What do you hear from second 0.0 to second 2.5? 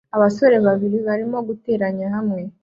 Abasore babiri barimo guteranya hamwe